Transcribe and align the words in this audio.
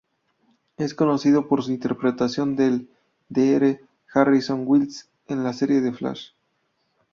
Es 0.77 0.95
conocido 0.95 1.47
por 1.47 1.61
su 1.61 1.71
interpretación 1.73 2.55
del 2.55 2.89
Dr. 3.29 3.81
Harrison 4.11 4.63
Wells 4.65 5.07
en 5.27 5.43
la 5.43 5.53
serie 5.53 5.79
The 5.79 5.93
Flash. 5.93 6.29